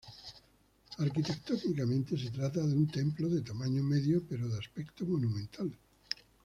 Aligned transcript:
Arquitectónicamente 0.97 2.17
se 2.17 2.31
trata 2.31 2.59
de 2.61 2.73
un 2.73 2.87
templo 2.87 3.29
de 3.29 3.43
tamaño 3.43 3.83
medio 3.83 4.23
pero 4.27 4.47
de 4.49 4.57
aspecto 4.57 5.05
monumental. 5.05 5.71